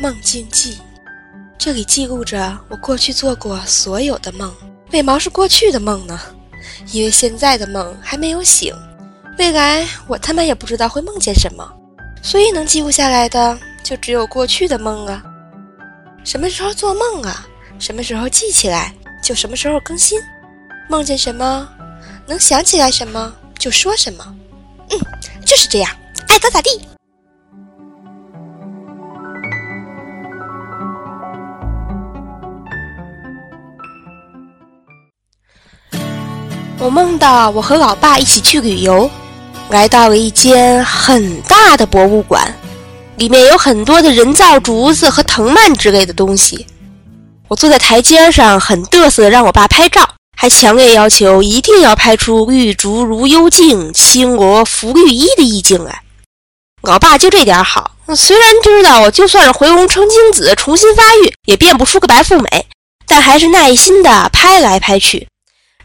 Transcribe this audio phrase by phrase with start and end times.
[0.00, 0.78] 梦境记，
[1.58, 4.54] 这里记录着我过去做过所有的梦。
[4.92, 6.20] 为毛是过去的梦呢？
[6.92, 8.72] 因为现在的梦还没有醒，
[9.38, 11.68] 未来我他妈也不知道会梦见什么，
[12.22, 15.20] 所以能记录下来的就只有过去的梦啊。
[16.22, 17.44] 什么时候做梦啊？
[17.80, 20.20] 什么时候记起来就什么时候更新。
[20.88, 21.68] 梦见什么，
[22.24, 24.36] 能想起来什么就说什么。
[24.90, 24.98] 嗯，
[25.44, 25.90] 就是这样，
[26.28, 26.88] 爱咋咋地。
[36.80, 39.10] 我梦到我和老爸一起去旅游，
[39.70, 42.54] 来到了一间很大的博物馆，
[43.16, 46.64] 里面有很多的人造竹子和藤蔓之类的东西。
[47.48, 56.02] 我坐在台阶上，很嘚瑟的让我爸拍照，还强烈要求一定要拍出绿竹如幽静，青罗拂绿衣的意境来。
[56.82, 62.66] 老爸就这点好，虽然知道我就算是回笼成精子重新发育，也变不出个白富美，
[63.04, 65.26] 但还是耐心的拍来拍去。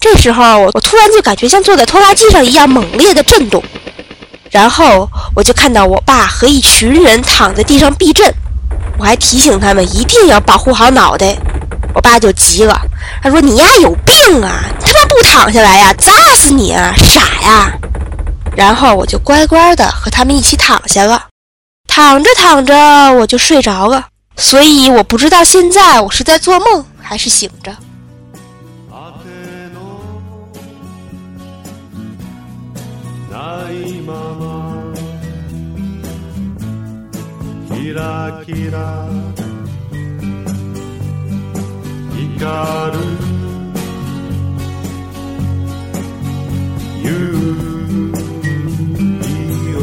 [0.00, 3.62] 这时候，我突然就感觉像坐在拖拉机上一样猛烈的震动，
[4.50, 8.34] 然后我就看到我爸和一群人躺在地上避震，
[8.98, 11.36] 我还提醒他们一定要保护好脑袋，
[11.94, 12.80] 我爸就急了，
[13.22, 14.64] 他说：“你丫有病啊！
[14.80, 17.72] 他妈不躺下来呀，砸死你啊，傻呀！”
[18.56, 21.26] 然后我就乖乖的和他们一起躺下了，
[21.86, 22.74] 躺着躺着
[23.12, 27.70] 我就睡着了，所以我不知道现在我是在做梦还是醒着。
[33.40, 34.92] ないまま。
[37.74, 39.08] キラキラ。
[42.12, 42.98] 光る。
[47.02, 47.08] 夕
[49.22, 49.32] 日
[49.76, 49.80] を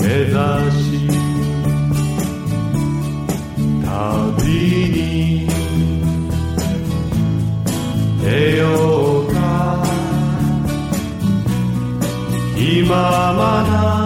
[0.00, 0.34] 目指
[0.82, 0.91] し。
[12.92, 14.01] Mama, na.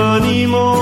[0.00, 0.79] 何も